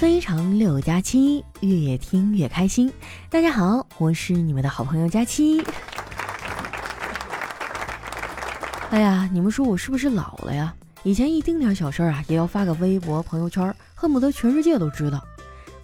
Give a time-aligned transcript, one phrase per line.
[0.00, 2.90] 非常六加七，越听越开心。
[3.28, 5.62] 大家好，我是你们的好朋友佳期。
[8.88, 10.74] 哎呀，你们说我是不是老了呀？
[11.02, 15.22] 以前一丁点小事儿啊，也要发个微博、朋友圈，恨不得全世界都知道。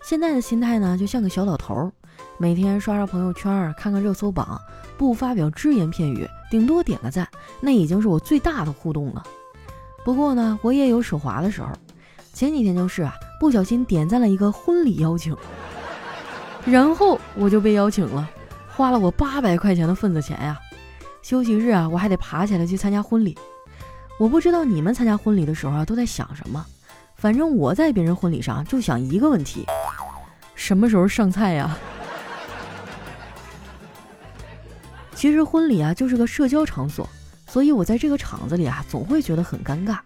[0.03, 1.93] 现在的心态呢，就像个小老头儿，
[2.39, 4.59] 每天刷刷朋友圈，看看热搜榜，
[4.97, 7.29] 不发表只言片语，顶多点个赞，
[7.61, 9.23] 那已经是我最大的互动了。
[10.07, 11.69] 不过呢，我也有手滑的时候。
[12.33, 15.37] 前几天就是啊，不小心点赞了一个婚礼邀请，
[16.65, 18.29] 然后我就被邀请了，
[18.69, 20.59] 花了我八百块钱的份子钱呀。
[21.23, 23.37] 休息日啊，我还得爬起来去参加婚礼。
[24.19, 26.65] 我不知道你们参加婚礼的时候啊都在想什么，
[27.17, 29.67] 反正我在别人婚礼上就想一个问题：
[30.55, 31.77] 什么时候上菜呀？
[35.15, 37.09] 其实婚礼啊就是个社交场所，
[37.47, 39.99] 所以我在这个场子里啊总会觉得很尴尬。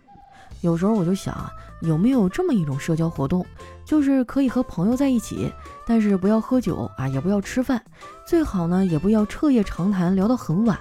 [0.61, 1.51] 有时候我就想啊，
[1.81, 3.45] 有没有这么一种社交活动，
[3.85, 5.53] 就是可以和朋友在一起，
[5.87, 7.83] 但是不要喝酒啊，也不要吃饭，
[8.27, 10.79] 最好呢也不要彻夜长谈聊到很晚。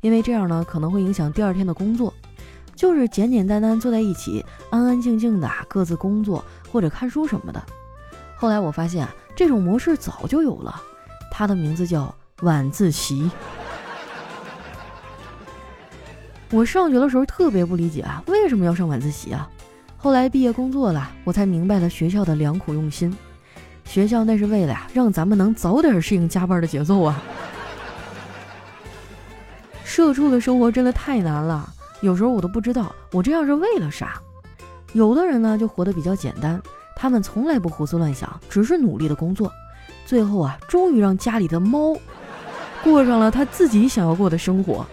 [0.00, 2.12] 因为这样呢，可能会影响第二天的工作。
[2.76, 7.62] 就是简简单单坐在一起，安安静静的各自工作或者看书什么的。
[8.36, 10.82] 后来我发现啊，这种模式早就有了，
[11.30, 13.30] 它的名字叫晚自习。
[16.54, 19.50] 我上学的时候特别不理解啊，为什么要上晚自习啊？
[19.96, 23.12] 后来毕业工作了，我才明白了学校的良苦用心。
[23.84, 27.20] 学校那是为了呀，让咱们能早点适应加班的节奏啊。
[29.82, 31.68] 社畜的生活真的太难了，
[32.02, 34.20] 有时候我都不知道我这样是为了啥。
[34.92, 36.62] 有的人呢就活得比较简单，
[36.94, 39.50] 他们从来不胡思乱想，只是努力的工作，
[40.06, 41.96] 最后啊，终于让家里的猫
[42.84, 44.86] 过上了他自己想要过的生活。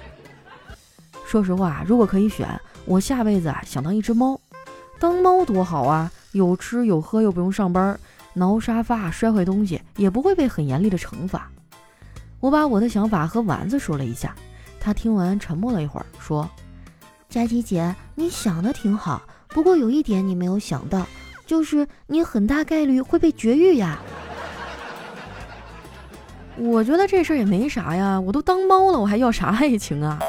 [1.31, 4.37] 说实话，如果可以选，我下辈子啊想当一只猫，
[4.99, 7.97] 当猫多好啊，有吃有喝又不用上班，
[8.33, 11.49] 挠沙发摔坏东西也不会被很严厉的惩罚。
[12.41, 14.35] 我把我的想法和丸子说了一下。
[14.77, 16.49] 他听完沉默了一会儿，说
[17.31, 21.07] ：“佳琪姐，你想的挺好，不过有一点你没有想到，
[21.45, 24.01] 就是你很大概率会被绝育呀。
[26.59, 30.19] ”我觉得这事儿也没啥呀，我都当猫了，我还要啥爱情啊？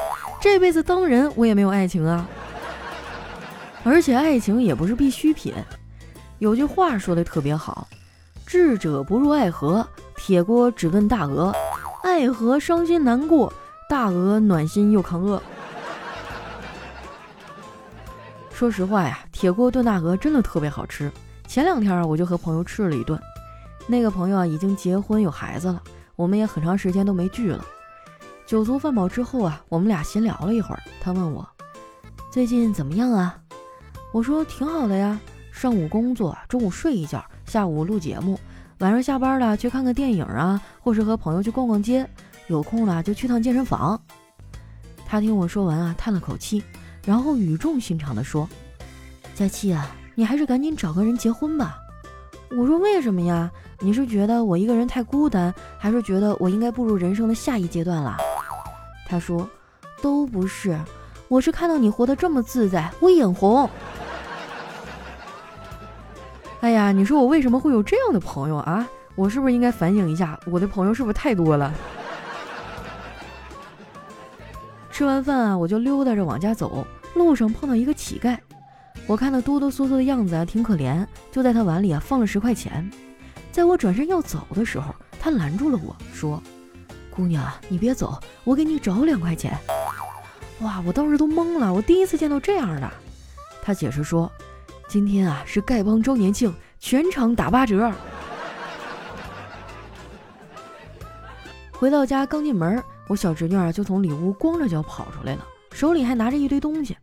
[0.43, 2.27] 这辈子当人我也没有爱情啊。
[3.85, 5.53] 而且爱情也不是必需品。
[6.39, 7.87] 有句话说的特别好
[8.45, 9.87] ：“智者不入爱河，
[10.17, 11.55] 铁锅只炖大鹅，
[12.03, 13.53] 爱河伤心难过。”
[13.87, 15.41] 大鹅暖心又抗饿。
[18.51, 21.09] 说实话呀，铁锅炖大鹅真的特别好吃。
[21.47, 23.17] 前两天，我就和朋友吃了一顿。
[23.87, 25.81] 那个朋友啊，已经结婚有孩子了，
[26.17, 27.63] 我们也很长时间都没聚了。
[28.45, 30.83] 酒足饭饱之后啊，我们俩闲聊了一会儿。
[31.01, 31.47] 他问我
[32.31, 33.37] 最近怎么样啊？
[34.11, 35.19] 我说挺好的呀，
[35.51, 38.39] 上午工作，中午睡一觉，下午录节目，
[38.79, 42.07] 晚上下班了去看看电影啊，或是和朋友去逛逛街。
[42.47, 43.99] 有空了就去趟健身房。
[45.05, 46.61] 他听我说完啊，叹了口气，
[47.05, 48.47] 然后语重心长地说
[49.33, 51.77] ：“佳期啊，你还是赶紧找个人结婚吧。”
[52.51, 53.49] 我说：“为什么呀？
[53.79, 58.17] 你是觉得我一个人太孤单，还是觉得我应该步入人生的下一阶段了？”
[59.13, 59.47] 他说
[60.01, 60.75] ：“都不是，
[61.27, 63.69] 我是看到你活得这么自在，我眼红。”
[66.61, 68.89] 哎呀，你说我为什么会有这样的朋友啊？
[69.13, 71.71] 我是不是应该反省一下，我的朋友是不是太多了？
[74.89, 78.35] 吃完饭啊，我就溜达着往家走，路上碰到一个乞丐，
[79.05, 82.89] 我看他哆哆嗦嗦的样子啊，挺可怜，就在他碗里啊放了十块钱。
[83.51, 86.41] 在我转身要走的时候，他拦住了我说
[87.15, 89.55] ：“姑娘，你别走，我给你找两块钱。”
[90.61, 92.89] 哇，我当时都懵了，我第一次见到这样的。
[93.61, 94.31] 他解释说
[94.89, 97.91] ：“今天啊是丐帮周年庆，全场打八折。”
[101.71, 102.81] 回到家刚进门。
[103.07, 106.97] 我小侄女啊，就从里屋光着脚跑出来了，手里还拿着一堆东西。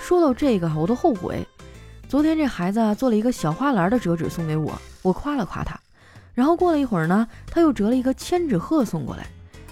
[0.00, 1.46] 说到这个，我都后悔。
[2.08, 5.78] 昨天这孩子啊，做了一个小花篮的折纸送给我，我夸了夸他。
[6.34, 9.28] 然后过了一会儿呢，他又折了一个千纸鹤送过来。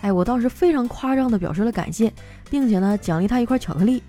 [0.06, 2.12] 哎，我当时非常夸张的表示了感谢，
[2.48, 4.00] 并且呢，奖励他一块巧克力。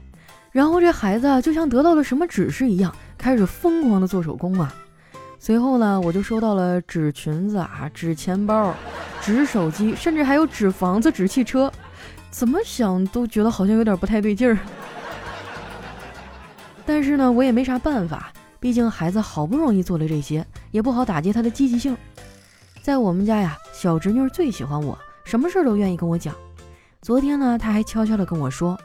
[0.52, 4.72] 然后这孩子啊就像得到了什么指示一样，开始疯狂的做手工啊。
[5.40, 8.76] 随后呢，我就收到了纸裙子啊，纸钱包。
[9.24, 11.72] 纸手机，甚至还有纸房子、纸汽车，
[12.30, 14.56] 怎么想都觉得好像有点不太对劲儿。
[16.86, 21.98] 但是呢，我也没啥办法，毕竟孩子好不容易做了这些，也不好打击他的积极性。
[22.84, 24.96] 在我们家呀，小侄女最喜欢我，
[25.28, 26.34] 什么事儿都愿意跟我讲。
[27.02, 28.80] 昨天呢，他还悄悄地跟我说：“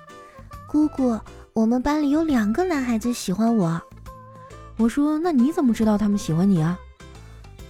[0.67, 1.17] 姑姑，
[1.53, 3.81] 我们班里有两个男孩子喜欢我。”
[4.77, 6.77] 我说：“那你怎么知道他们喜欢你啊？”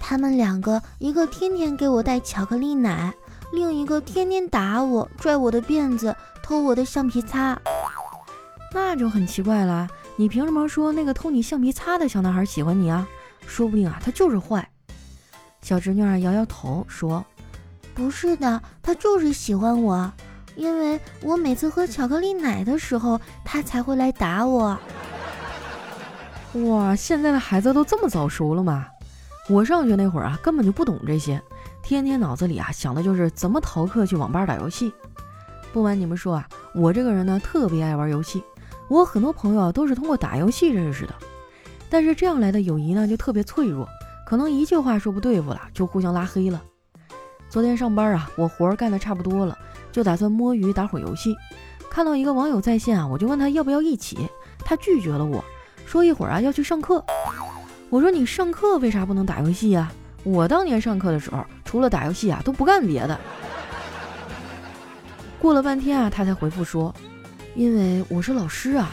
[0.00, 3.12] 他们两个，一个天天给我带巧克力奶，
[3.52, 7.60] 另一个天天打我、拽我的辫子、偷我的橡皮擦。
[8.72, 9.86] 那就很奇怪了，
[10.16, 13.06] 你凭什么说那个偷你橡皮擦的小男孩喜欢你啊？
[13.46, 14.66] 说不定啊，他就是坏。
[15.60, 17.22] 小侄女儿摇摇头说
[17.94, 20.10] ：“不是的，他就是喜欢我，
[20.56, 24.78] 因为我每次喝巧克力奶的时候，他才会来打我。”
[26.68, 28.86] 哇，现在的孩子都这么早熟了吗？
[29.48, 31.40] 我上学那会儿啊，根本就不懂这些，
[31.82, 34.92] 天天脑子里啊想的就是怎么逃课去网吧打游戏。
[35.72, 38.42] 不瞒你们说啊，我这个人呢特别爱玩游戏，
[38.88, 41.14] 我很多朋友啊都是通过打游戏认识的。
[41.88, 43.88] 但是这样来的友谊呢就特别脆弱，
[44.26, 46.62] 可能一句话说不对付了就互相拉黑了。
[47.52, 49.58] 昨天上班啊，我活干的差不多了，
[49.92, 51.36] 就打算摸鱼打会儿游戏，
[51.90, 54.26] 看到一个网友在线啊，我就问他要不要一起，
[54.64, 55.44] 他拒绝了我
[55.84, 57.04] 说一会儿啊要去上课。
[57.90, 59.92] 我说你上课为啥不能打游戏呀？
[60.24, 63.20] 我当年上课的时候，除了打游戏啊，都不干别的。
[65.38, 66.94] 过了半天啊，他才回复说，
[67.54, 68.92] 因为我是老师啊。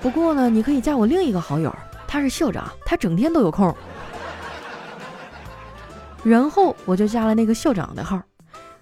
[0.00, 1.70] 不过呢，你可以加我另一个好友，
[2.06, 3.76] 他是校长，他整天都有空。
[6.22, 8.20] 然后我就加了那个校长的号，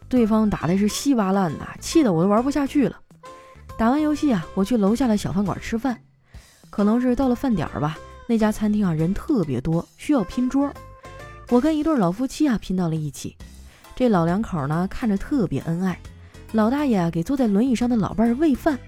[0.08, 2.99] 对方打的是稀巴烂的，气得我都玩不下去了。
[3.76, 6.00] 打完游戏啊，我去楼下的小饭馆吃饭，
[6.69, 7.96] 可能是到了饭点儿吧。
[8.26, 10.73] 那家餐厅啊，人特别多，需要拼桌。
[11.49, 13.37] 我跟一对老夫妻啊拼到了一起。
[13.94, 15.99] 这老两口呢，看着特别恩爱。
[16.52, 18.79] 老大爷啊，给坐在轮椅上的老伴儿喂饭，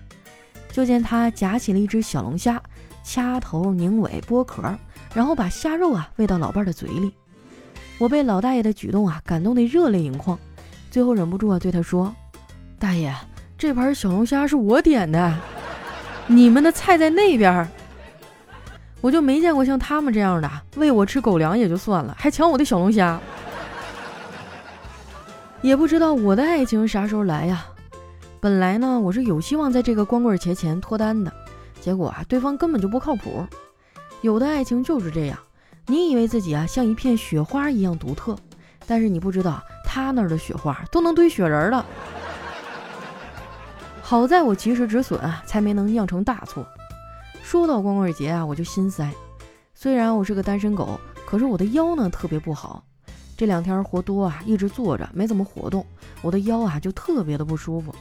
[0.73, 2.61] 就见他夹起了一只小龙虾，
[3.05, 4.62] 掐头拧尾剥壳，
[5.14, 7.12] 然后把虾肉啊喂到老伴儿的嘴里。
[8.00, 10.38] 我被老大爷的举动啊感动得热泪盈眶，
[10.91, 12.11] 最后忍不住啊对他说
[12.81, 13.14] ：“大爷，
[13.58, 15.37] 这盘小龙虾是我点的，
[16.26, 17.69] 你们的菜在那边。”
[19.02, 23.20] 我就没见过像他们这样的喂我吃狗粮也就算了，还抢我的小龙虾。
[25.61, 27.67] 也不知道我的爱情啥时候来呀？
[28.41, 31.31] 本来呢，我是有希望在这个光棍节前脱单的，
[31.82, 33.47] 结果啊，对方根本就不靠谱。
[34.23, 35.38] 有的爱情就是这样，
[35.90, 38.37] 你以为自己啊像一片雪花一样独特，
[38.87, 41.84] 但是你不知道他那儿的雪花都能堆雪人了。
[44.00, 46.64] 好在我及时止损啊，才没能酿成大错。
[47.42, 49.10] 说到光棍节啊，我就心塞。
[49.75, 52.84] 虽然我是个单身狗，可是我的腰呢特别不好。
[53.37, 55.84] 这两天活多啊，一直坐着没怎么活动，
[56.22, 57.92] 我的腰啊就特别的不舒服。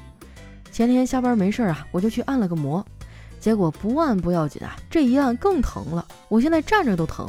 [0.72, 2.86] 前天下班没事啊，我就去按了个摩，
[3.40, 6.06] 结果不按不要紧啊，这一按更疼了。
[6.28, 7.28] 我现在站着都疼。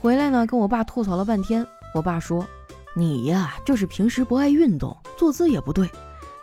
[0.00, 2.46] 回来呢，跟我爸吐槽了半天，我爸说
[2.94, 5.90] ：“你呀，就是平时不爱运动，坐姿也不对，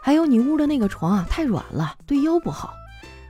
[0.02, 2.74] 还有你屋的那个床啊太软了，对腰不好。”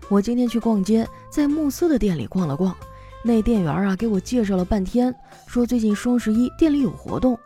[0.10, 2.76] 我今天去逛街，在慕斯的店里逛了逛，
[3.24, 5.14] 那店员啊给我介绍了半天，
[5.48, 7.38] 说最近双十一店里有活动，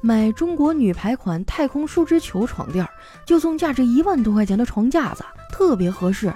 [0.00, 2.86] 买中国女排款太空树脂球床垫
[3.24, 6.32] 就送价值一万多块钱的床架子，特别合适。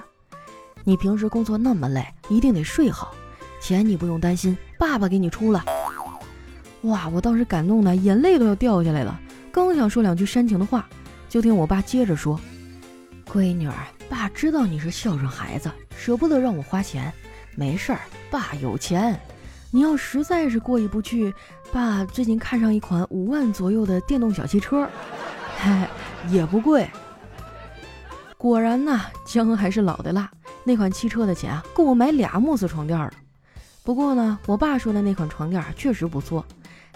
[0.85, 3.13] 你平时工作那么累，一定得睡好，
[3.61, 5.63] 钱你不用担心，爸爸给你出了。
[6.83, 9.19] 哇，我当时感动的眼泪都要掉下来了，
[9.51, 10.87] 刚想说两句煽情的话，
[11.27, 12.39] 就听我爸接着说
[13.29, 13.75] ：“闺女儿。”
[14.09, 17.13] 爸知道你是孝顺孩子，舍不得让我花钱。
[17.55, 17.99] 没事儿，
[18.31, 19.19] 爸有钱。
[19.69, 21.31] 你要实在是过意不去，
[21.71, 24.89] 爸最近看上一款五万左右的电动小汽车，
[25.59, 25.87] 嘿，
[26.31, 26.89] 也不贵。
[28.35, 30.31] 果然呐，姜还是老的辣。
[30.63, 33.11] 那款汽车的钱啊，够我买俩慕斯床垫了。
[33.83, 36.43] 不过呢，我爸说的那款床垫确实不错，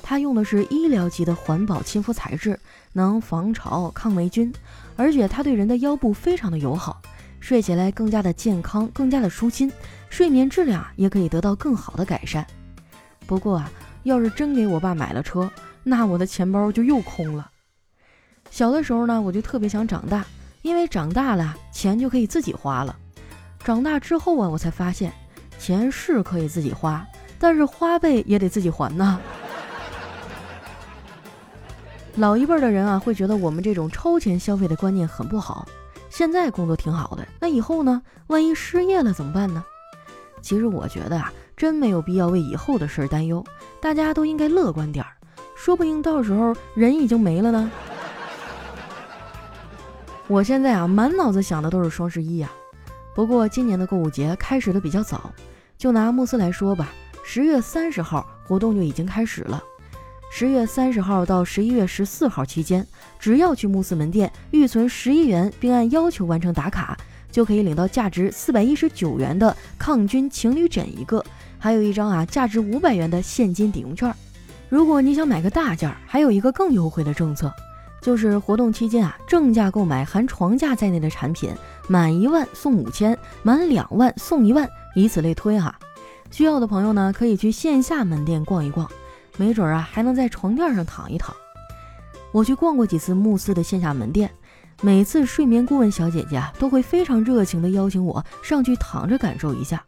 [0.04, 2.60] 它用的是医疗级的环保亲肤材质，
[2.92, 4.54] 能防潮、抗霉菌。
[4.98, 7.02] 而且它对人的腰部非常的友好，
[7.40, 9.72] 睡起来更加的健康，更加的舒心，
[10.10, 12.46] 睡眠质量也可以得到更好的改善。
[13.26, 13.72] 不过啊，
[14.04, 15.50] 要是真给我爸买了车，
[15.84, 17.50] 那我的钱包就又空了。
[18.52, 20.26] 小的时候呢，我就特别想长大，
[20.62, 22.96] 因为长大了钱就可以自己花了。
[23.64, 25.14] 长大之后啊，我才发现，
[25.58, 27.04] 钱是可以自己花，
[27.40, 29.20] 但是花呗也得自己还呢。
[32.16, 35.68] 老一辈的人啊，会觉得我们这种超前消费的观念很不好。
[36.10, 38.02] 现在工作挺好的，那以后呢？
[38.28, 39.64] 万一失业了怎么办呢？
[40.40, 43.44] 其实我觉得啊，真没有必要为以后的事儿担忧，
[43.82, 45.12] 大家都应该乐观点儿，
[45.56, 47.72] 说不定到时候人已经没了呢。
[50.28, 52.52] 我现在啊，满脑子想的都是双十一呀。
[53.16, 55.32] 不过今年的购物节开始的比较早，
[55.80, 56.90] 就拿慕斯来说吧，
[57.24, 59.64] 十月三十号活动就已经开始了。
[60.36, 62.84] 十月三十号到十一月十四号期间，
[63.20, 66.98] 只要去慕斯门店预存十一元，并按要求完成打卡，
[67.32, 71.24] 就可以领到价值四百一十九元的抗菌情侣枕一个，
[71.60, 74.12] 还有一张啊价值五百元的现金抵用券。
[74.70, 77.54] 如果你想买个大件，还有一个更优惠的政策，
[78.02, 81.52] 就是活动期间啊，正价购买含床架在内的产品，
[81.88, 85.78] 满一万送五千，满两万送一万，以此类推哈。
[86.32, 88.90] 需要的朋友呢，可以去线下门店逛一逛，
[89.38, 91.36] 没准啊，还能在床垫上躺一躺。
[92.32, 94.30] 我去逛过几次慕斯的线下门店，
[94.82, 99.84] 每次睡眠顾问小姐姐，都会非常热情地邀请我上去躺着感受一下。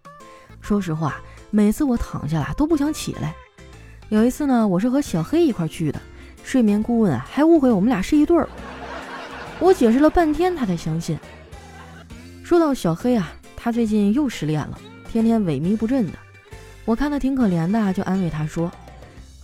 [0.61, 1.21] 说实话，
[1.51, 3.35] 每次我躺下来都不想起来。
[4.09, 5.99] 有一次呢，我是和小黑一块去的，
[6.43, 8.47] 睡眠顾问啊还误会我们俩是一对儿，
[9.59, 11.17] 我解释了半天他才相信。
[12.43, 16.13] 说到小黑啊，他最近又失恋了，天天萎靡不振的。
[16.85, 18.71] 我看他挺可怜的，就安慰他说：“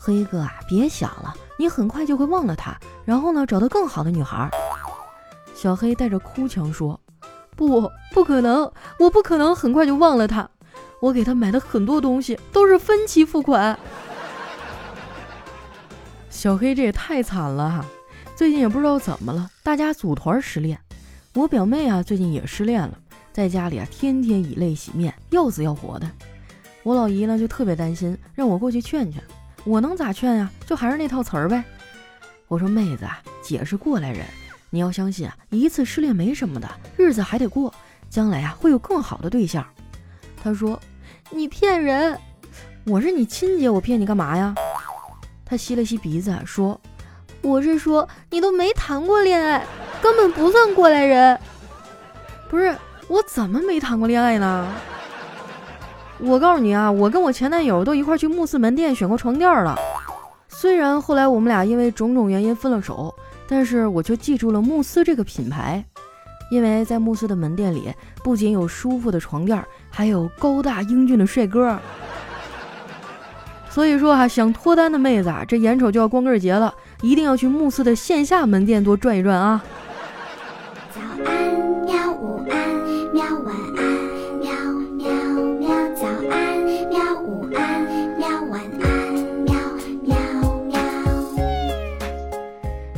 [0.04, 4.50] 黑哥啊，别想了，你很快就会忘了他，然后呢找到更好的女孩。”
[5.54, 7.00] 小黑带着哭腔说
[7.56, 10.50] ：“不，不可能，我不可能很快就忘了他，
[11.00, 13.78] 我给他买的很多东西都是分期付款。”
[16.32, 17.86] 小黑这也太惨了哈！
[18.36, 20.80] 最近也不知道怎么了，大家组团失恋。
[21.36, 22.98] 我表妹啊，最近也失恋了，
[23.32, 26.10] 在家里啊，天天以泪洗面，要死要活的。
[26.82, 29.22] 我老姨呢就特别担心，让我过去劝劝。
[29.64, 30.50] 我能咋劝呀？
[30.66, 31.64] 就还是那套词儿呗。
[32.48, 34.26] 我说妹子啊，姐是过来人，
[34.70, 37.74] 你要相信啊，一次失恋没什么的，日子还得过，
[38.10, 39.66] 将来啊会有更好的对象。
[40.44, 40.80] 她说
[41.30, 42.18] 你骗人，
[42.86, 44.56] 我是你亲姐，我骗你干嘛呀？
[45.46, 46.80] 他吸了吸鼻子，说
[47.44, 49.66] ：“我是说，你都没谈过恋爱，
[50.02, 51.38] 根本不算过来人。
[52.50, 52.74] 不是
[53.10, 54.74] 我怎么没谈过恋爱呢？
[56.24, 59.76] 我告诉你啊，我跟我前男友都一块去慕斯门店选过床垫了。
[60.48, 63.14] 虽然后来我们俩因为种种原因分了手，
[63.48, 65.84] 但是我却记住了慕斯这个品牌，
[66.52, 67.92] 因为在慕斯的门店里，
[68.24, 71.80] 不仅有舒服的床垫，还有高大英俊的帅哥。
[73.72, 79.64] ”所以说哈，想脱单的妹子啊，这眼瞅就要光棍节了，一定要去慕斯的线下门店多转一转啊！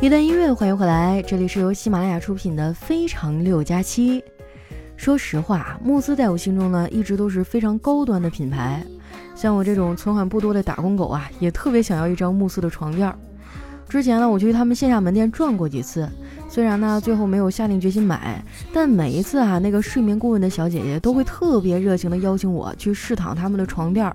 [0.04, 4.20] 一段音乐，欢迎回来，这里是由喜马拉雅出品的《非常六加七》。
[4.98, 8.86] 说实话，慕斯在我心中呢，一直都是非常高端的品牌。
[9.34, 13.16] 像我这种存款不多的打工狗啊，也特别想要一张慕斯的床垫。
[13.88, 16.06] 之前呢，我去他们线下门店转过几次，
[16.50, 18.44] 虽然呢最后没有下定决心买，
[18.74, 24.14] 但每一次啊，那个睡眠顾问的小姐姐都会特别热情的邀请我去试躺他们的床垫。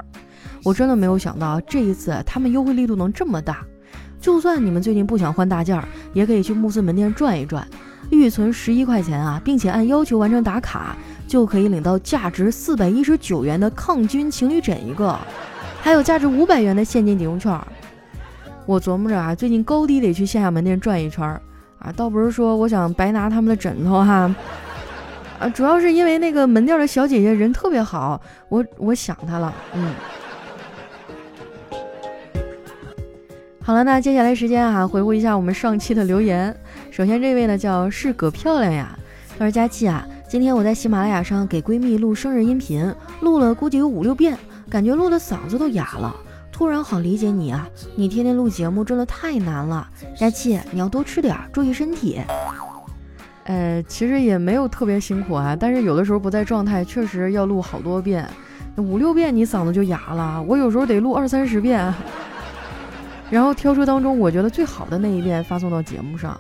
[0.64, 3.64] 我真的没有想到这一次他们优惠力度能这么大。
[4.20, 7.66] 就算你们最近不想换大件儿，也可以去慕斯门店转一转，
[8.10, 10.96] 预存十一块钱啊，并且按要求完成打卡。
[11.28, 15.14] 就可以领到价值四百一十九元的抗菌情侣枕一个，
[15.82, 17.54] 还有价值五百元的现金抵用券。
[18.64, 21.38] 我琢磨着啊，最近高低得去线下门店转一圈儿
[21.80, 24.34] 啊，倒不是说我想白拿他们的枕头哈，
[25.38, 29.92] 啊，主要是因为那个门店的小姐姐人特别好，我我想她了，嗯。
[33.68, 36.56] 好了，那接下来时间啊，回顾一下我们上期的留言。
[36.90, 38.98] 首先这位呢叫是葛漂亮呀，
[39.38, 40.06] 他说佳期啊。
[40.26, 44.38] 今天我在喜马拉雅上给闺蜜录生日音频，录了估计有五六遍，
[44.70, 46.16] 感觉录的嗓子都哑了。
[46.50, 49.86] 突然好理解你啊，你天天录节目真的太难了。
[50.16, 52.22] 佳期，你要多吃点，注意身体。
[53.44, 58.26] 呃，其实也没有特别辛苦啊，但是有的时候不在状态，确实要录好多遍，
[58.76, 60.42] 五六遍你嗓子就哑了。
[60.48, 61.92] 我有时候得录二三十遍，
[63.30, 66.38] 然后挑出当中我觉得最好的那一遍发送到节目上。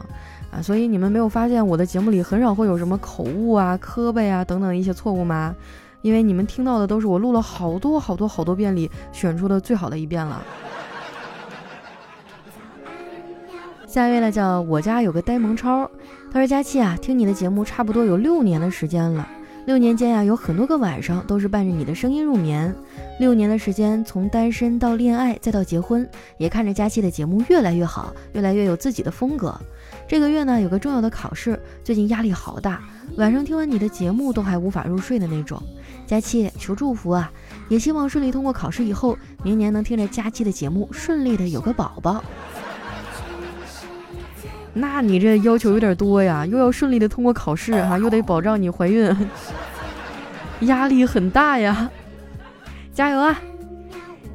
[0.50, 5.54] 啊，所以你们没有发现我的节目里很少会有什么口误啊、磕巴呀等等一些错误吗？
[6.00, 10.42] 因为你们听到的都是我录了好多好多好多遍里选出的最好的一遍了。
[13.86, 15.90] 下一位呢，叫我家有个呆萌超，
[16.32, 19.28] 他说佳期啊，听你的节目差不多有六年的时间了。
[19.68, 22.74] 六年间呀，有很多个晚上都是伴着你的声音入眠。
[23.20, 26.08] 六年的时间，从单身到恋爱再到结婚，
[26.38, 29.54] 也看着佳期的节目越来越好，越来越有自己的风格。
[30.08, 32.82] 这个月呢，有个重要的考试，最近压力好大，
[33.18, 35.62] 晚上听完你的节目都还无法入睡的那种。
[36.06, 37.30] 佳期求祝福啊，
[37.68, 42.24] 也希望顺利通过考试以后，明年能听着佳期的节目顺利的有个宝宝。
[44.80, 49.14] 那你这要求有点多呀，又要顺利的通过考试哈，又得保障你怀孕，
[50.62, 51.90] 压力很大呀，
[52.94, 53.40] 加油啊！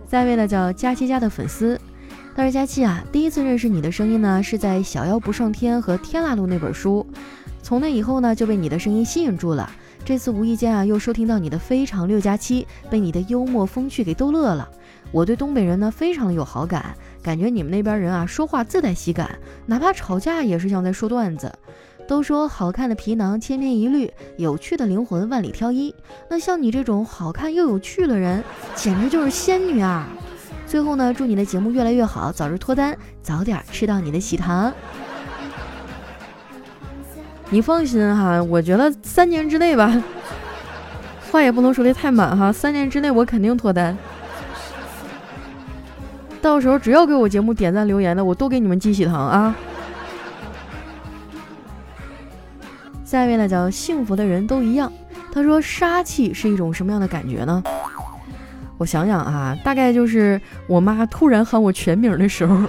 [0.10, 1.80] 下一位呢叫佳琪家的粉丝，
[2.36, 7.08] 他说佳琪啊，第一次认识你的声音呢是在《小妖不上天》和《天籁录》那本书，
[7.62, 9.72] 从那以后呢就被你的声音吸引住了。
[10.06, 14.68] 这次无意间啊又收听到你的非常六加七，被你的幽默风趣给逗乐了。
[15.12, 16.94] 我对东北人呢非常的有好感。
[17.24, 21.52] 感觉你们那边人啊说话自带喜感，哪怕吵架也是像在说段子。
[22.06, 25.96] 都说好看的皮囊千篇一律，有趣的灵魂万里挑一。
[26.30, 28.44] 那像你这种好看又有趣的人，
[28.76, 30.06] 简直就是仙女啊！
[30.68, 34.74] 最后呢，祝你的节目越来越好，早日脱单，早点吃到你的喜糖。
[37.50, 40.04] 你放心哈，我觉得三年之内吧，
[41.32, 43.98] 话也不能说的太满哈，三年之内我肯定脱单。
[46.44, 49.56] 到时候只要给我节目点赞留言的，我都给你们寄喜糖啊！
[53.06, 54.92] 下一位呢叫幸福的人都一样，
[55.32, 57.64] 他说杀气是一种什么样的感觉呢？
[58.78, 62.68] 我想想啊，大概就是我妈突然喊我全名的时候。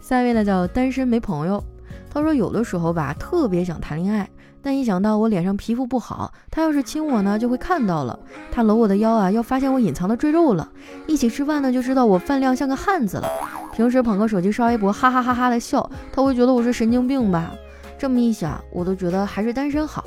[0.00, 1.62] 下一位呢叫单身没朋友，
[2.10, 4.26] 他说有的时候吧，特别想谈恋爱，
[4.62, 8.18] 但一想到我脸上皮肤不好，他要是亲我呢，就会看到了，
[8.52, 10.68] 他搂我的腰啊，要发现我隐藏的赘肉了，
[11.06, 13.28] 一起吃饭呢，就知道我饭量像个汉子了。
[13.74, 17.50] 平时捧个手机刷微博，哈哈哈哈的笑，他会觉得我是神经病吧？
[17.98, 20.04] 这么一想，我都觉得还是单身好。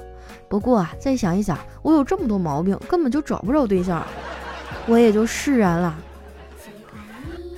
[0.48, 4.06] 不过啊，再想一想，我有这么多毛病，根本就找不着对象，
[4.88, 5.96] 我也就释然了。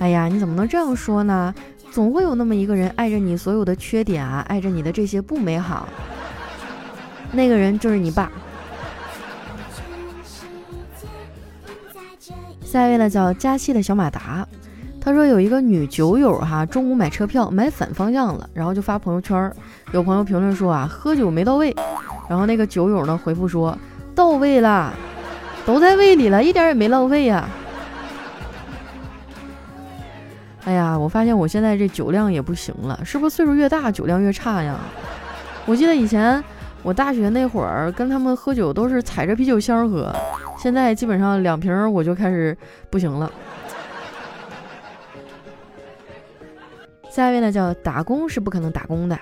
[0.00, 1.54] 哎呀，你怎么能这样说呢？
[1.90, 5.88] 总会有那么一个人爱着你所有的缺点啊，爱着你的这些不美好。
[7.32, 8.30] 那个人就是你爸。
[12.64, 14.46] 下一位呢，叫加西的小马达。
[15.00, 19.50] 他说有一个女酒友哈，中午买车票买反方向了，然后就发朋友圈，
[19.92, 21.74] 有朋友评论说啊，喝酒没到位，
[22.28, 23.76] 然后那个酒友呢回复说
[24.14, 24.92] 到位了，
[25.64, 27.48] 都在胃里了，一点也没浪费呀。
[30.64, 34.78] 哎呀，我发现我现在这酒量也不行了，是不是岁数越大酒量越差呀？
[35.64, 36.44] 我记得以前
[36.82, 40.14] 我大学那会儿跟他们喝酒都是踩着啤酒箱喝，
[40.58, 42.56] 现在基本上两瓶我就开始
[42.88, 43.30] 不行了。
[47.10, 49.18] 下一位呢叫打工是不可能打工的。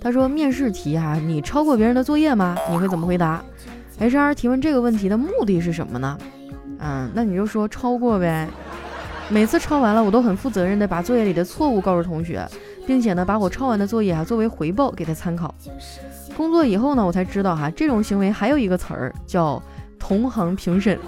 [0.00, 2.56] 他说面试题哈，你抄过别人的作业吗？
[2.70, 3.42] 你会怎么回答
[3.98, 6.16] ？HR 提问这个问题的目的是什么呢？
[6.78, 8.48] 嗯，那你就说抄过呗。
[9.28, 12.46] 每次抄完了，我都很负责任的把作业里的错误告诉同学，
[12.86, 15.54] 并且呢把我抄完的作业啊作为回报给他参考。
[16.40, 19.62] 工作以后呢，我才知道哈，这种行为还有一个词儿叫
[19.98, 20.98] 同行评审。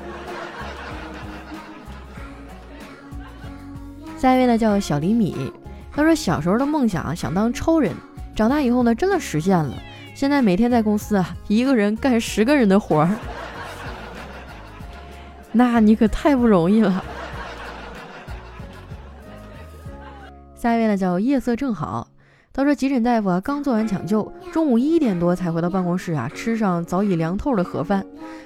[4.19, 5.51] 下一位呢叫小厘米。
[5.91, 7.95] 他说：“小时候的梦想啊想当超人，
[8.37, 9.73] 长大以后呢，真的实现了。
[10.15, 13.09] 现在每天在公司啊，一个人干十个人的活儿，
[15.51, 17.03] 那你可太不容易了。”
[20.55, 22.07] 下一位呢叫夜色正好，
[22.55, 28.05] 他说：“急诊大夫啊，刚做完抢救，中午一点多才回到办公室啊，吃上早已凉透的盒饭，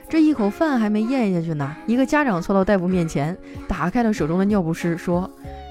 [0.08, 5.28] 这一口饭还没咽下去呢，一个家长凑到大夫面前，打开了手中的尿不湿，说。”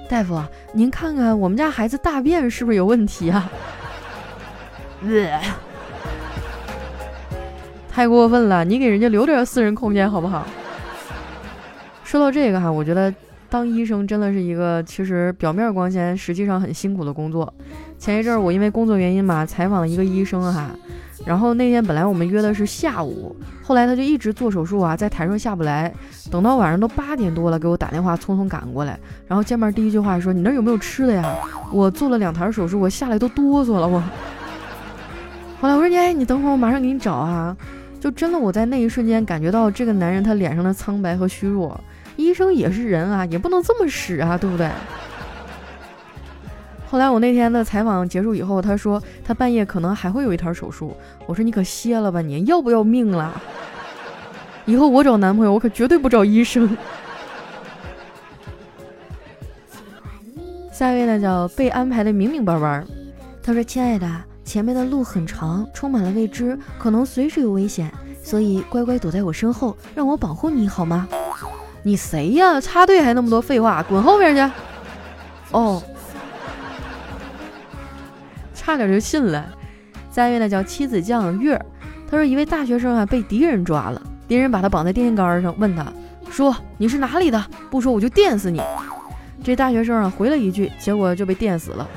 [0.10, 0.40] 大夫，
[0.74, 3.50] 您看看我们家孩子大便是不是有问题啊？
[7.90, 10.46] 太过分了，你给人家留点私人空间好不好？
[12.04, 13.14] 说到这个哈，我觉得
[13.50, 17.52] 当医生真的是一个其实表面光鲜，实际上很辛苦的工作。
[18.06, 20.70] 前一阵儿我因为工作原因嘛，采访了一个医生哈。
[21.26, 25.92] 然后那天本来我们约的是下午，后来他就一直做手术啊，在台上下不来，
[26.30, 29.00] 等到晚上都八点多了，给我打电话，匆匆赶过来。
[29.28, 31.36] 然后见面第一句话说：“你那有没有吃的呀？
[31.74, 34.00] 我做了两台手术，我下来都哆嗦了。”我
[35.60, 37.58] 后来我说：“你哎，你等会儿，我马上给你找啊。”
[38.00, 41.84] 就真的我在那一瞬间感觉到这个男人他脸上的苍白和虚弱。
[42.18, 44.70] 医生也是人啊，也不能这么使啊，对不对？
[46.96, 50.96] 后来我那天的采访结束以后，他说他半夜可能还会有一台手术。
[51.26, 53.34] 我说你可歇了吧，你要不要命了？
[54.64, 56.78] 以后我找男朋友，我可绝对不找医生。
[60.72, 62.82] 下一位呢叫被安排的明明白白。
[63.44, 64.10] 他说：“亲爱的，
[64.46, 67.92] 前面的路很长，充满了未知，可能随时有危险，
[68.24, 71.06] 所以乖乖躲在我身后，让我保护你好吗？”
[71.84, 72.62] 你谁呀？
[72.62, 74.54] 插队还那么多废话，滚后面去。
[75.52, 75.84] 哦。
[78.66, 79.46] 差点就信了。
[80.10, 81.64] 下一位呢叫妻子酱月，
[82.10, 85.86] 他说一位大学生啊被敌人抓了，敌人把他绑在电线杆上，问他
[86.32, 87.46] 说你是哪里的？
[87.70, 88.60] 不说我就电死你。
[89.44, 91.88] 这大学生啊回了一句，结果就被电死了。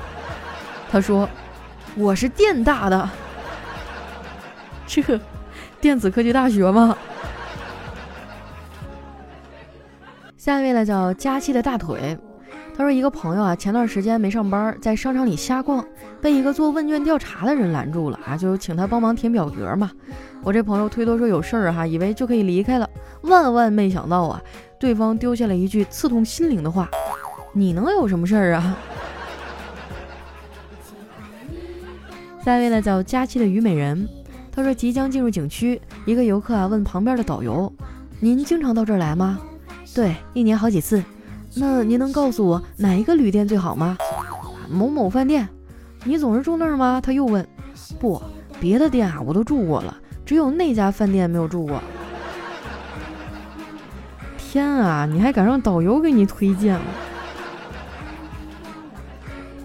[0.91, 1.27] 他说
[1.95, 3.09] 我是电大的，
[4.87, 5.03] 这
[5.81, 6.95] 电子科技大学吗？
[10.37, 12.19] 下一位呢叫佳期的大腿。
[12.79, 15.85] 他说：“一个朋友啊，前段时间没上班，在商场里瞎逛，
[16.21, 19.91] 被一个做问卷调查的人拦住了啊，就请他帮忙填表格嘛。
[20.45, 22.89] 我这朋友推脱说有事儿哈，以为就可以离开了，
[23.23, 24.41] 万万没想到啊，
[24.79, 26.89] 对方丢下了一句刺痛心灵的话
[27.53, 28.79] ：“你能有什么事儿啊？”
[32.45, 34.09] 下一位呢叫佳期的虞美人，
[34.53, 37.73] 他说即将进入景区，一个游客啊问旁边的导游
[38.23, 39.41] ：“您经常到这儿来吗
[39.93, 41.03] ？”“对，一年好几次。
[41.55, 43.97] ”“那您能告诉我哪一个旅店最好吗
[44.71, 45.49] ？”“某某饭店。
[46.05, 47.47] ”“你总是住那儿吗？”他又问。
[47.99, 48.21] “不，
[48.61, 51.81] 别的店啊我都住过了，只有那家饭店没有住过。”
[54.37, 56.79] 天啊，你还敢让导游给你推荐？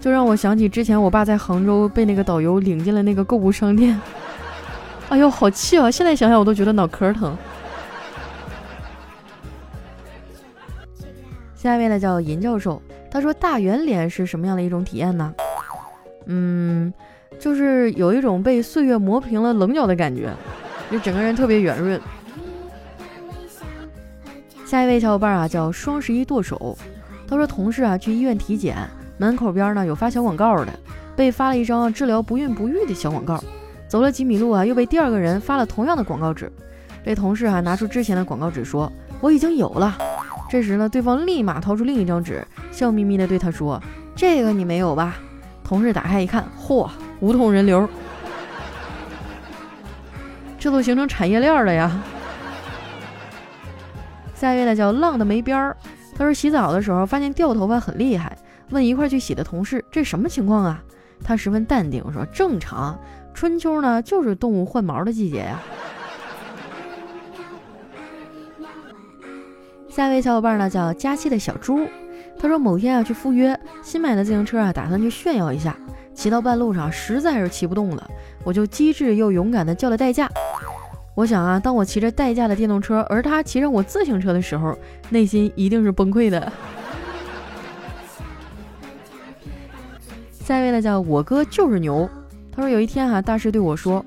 [0.00, 3.98] 就让我想起之前我爸在杭州被那个导游领进了那个购物商店，
[5.08, 5.90] 哎呦，好气啊！
[5.90, 7.34] 现在想想我都觉得脑壳疼。
[11.64, 15.32] 下一位呢叫银教授，他说大圆脸是什么样的一种体验呢？
[16.26, 16.92] 嗯，
[17.40, 20.30] 就是有一种被岁月磨平了棱角的感觉，
[20.92, 21.98] 就整个人特别圆润。
[24.66, 26.76] 下一位小伙伴啊叫双十一剁手，
[27.26, 28.76] 他说同事啊去医院体检。
[29.16, 30.72] 门口边呢有发小广告的，
[31.16, 33.42] 被发了一张治疗不孕不育的小广告。
[33.88, 36.52] 走了几米路啊，又被第二个人发了同样的广告纸。
[37.02, 39.96] 这同事啊拿出之前的广告纸说：“我已经有了。”
[40.54, 43.82] 这时呢，对方立马掏出另一张纸，笑眯眯地对他说
[44.14, 45.16] ：“这个你没有吧？”
[45.64, 46.88] 同事打开一看，嚯，
[47.18, 47.88] 无痛人流，
[50.56, 51.90] 这都形成产业链了呀！
[54.36, 55.76] 下一位呢叫浪的没边儿，
[56.16, 58.38] 他说洗澡的时候发现掉头发很厉害。
[58.70, 60.80] 问一块去洗的同事，这什么情况啊？
[61.24, 62.96] 他十分淡定说：“正常，
[63.34, 65.60] 春秋呢就是动物换毛的季节呀。”
[69.94, 71.86] 下一位小伙伴呢叫佳期的小猪，
[72.36, 75.76] 他说某天啊去赴约，新买的自行车啊打算去炫耀一下，
[76.12, 78.10] 骑到半路上实在是骑不动了，
[78.42, 80.28] 我就机智又勇敢的叫了代驾。
[81.14, 84.76] 我想啊，当我骑着代驾的电动车，而他骑上我自行车的时候，
[85.10, 86.52] 内心一定是崩溃的。
[90.32, 92.10] 下一位呢，叫我哥就是牛。
[92.50, 94.04] 他说有一天哈，大师对我说，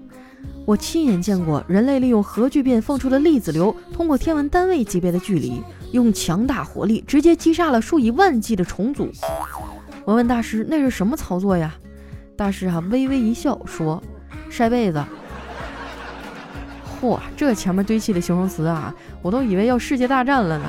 [0.65, 9.09] 我亲眼见过人类利用核聚变放出的粒子流，通过天文单位级别的距离，用强大火力直接击杀了数以万计的虫族。
[10.05, 11.73] 我问大师那是什么操作呀？
[12.35, 14.01] 大师啊微微一笑说，
[14.49, 15.03] 晒被子。
[17.01, 20.65] 嚯，这前面堆砌的形容词啊，我都以为要世界大战了呢。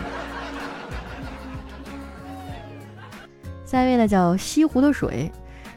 [3.64, 5.30] 下一位呢，叫西湖的水。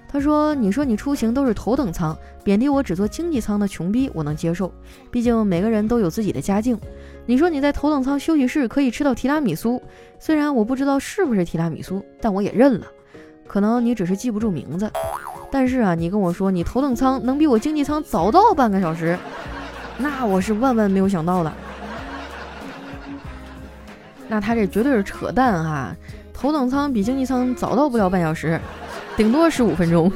[0.08, 4.70] 他说：“你说你出行都是头等舱，贬低我只坐经济舱的穷逼，我能接受。
[5.10, 6.78] 毕竟每个人都有自己的家境。
[7.26, 9.82] 你说你在头等舱休息室可以吃到提拉米苏，
[10.20, 12.88] 虽然我不知道是不是提拉米苏，但我也认了。
[13.48, 14.92] 可能你只是记不住名字。
[15.52, 19.18] 但是啊，你跟我说你头等舱能比我经济舱早到半个小时，
[19.98, 21.54] 那我是万万没有想到的。
[24.28, 25.96] 那他这绝对是扯淡哈！
[26.34, 28.60] 头等舱比经济舱早到不了半小时。”
[29.18, 30.10] 顶多十五分钟。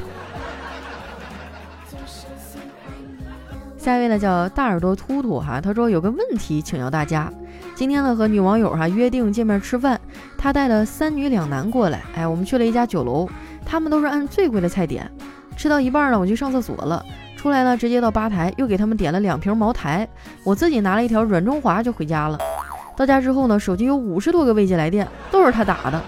[3.86, 7.32] 下一位呢叫大耳朵突突哈，他说有个问题请教大家。
[7.76, 10.00] 今天呢和女网友哈约定见面吃饭，
[10.36, 13.28] 他带了三女两男过来，哎，我们去了一家酒楼，
[13.64, 15.08] 他们都是按最贵的菜点。
[15.56, 17.00] 吃到一半呢，我去上厕所了，
[17.36, 20.08] 出来呢直接到吧台又给他们点了两瓶茅台，
[20.42, 22.36] 我自己拿了一条软中华就回家了。
[22.96, 26.02] 到家之后呢，手机有五十多个未接来电，都是他打的。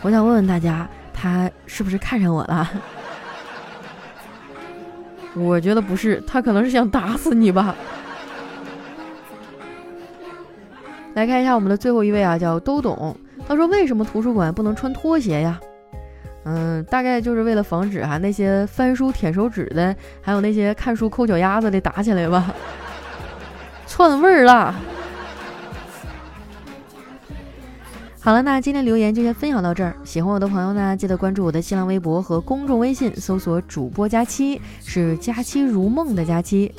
[0.00, 0.88] 我想问问大家。
[1.20, 2.70] 他是不是看上我了？
[5.34, 7.74] 我觉得不是，他可能是想打死你吧。
[11.14, 13.16] 来看一下我们的最后一位啊，叫都懂。
[13.46, 15.58] 他说：“为什么图书馆不能穿拖鞋呀？”
[16.44, 22.54] 嗯，大概就是为了防止哈那些翻书舔手指的，还有那些看书抠脚丫子的打起来吧，
[23.86, 24.74] 串味儿了。
[28.28, 29.96] 好了，那今天留言就先分享到这儿。
[30.04, 36.70] 喜欢我的朋友呢，记得关注我的新浪微博和公众微信，搜索主播佳期，是佳期如梦的佳期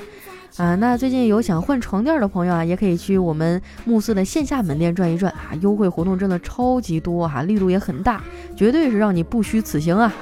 [0.57, 0.75] 啊。
[0.75, 8.21] 那最近有想换床垫的朋友啊，也可以去我们慕斯的线下门店转一转啊，优惠活动真的超级多哈，力度也很大，
[8.55, 10.13] 绝对是让你不虚此行啊。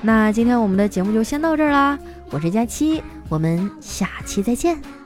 [0.00, 1.98] 那今天我们的节目就先到这儿啦，
[2.30, 5.01] 我是佳期，我们下期再见。